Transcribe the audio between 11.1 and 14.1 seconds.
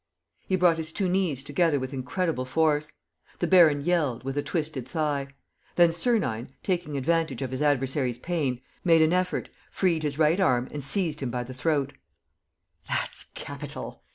him by the throat: "That's capital!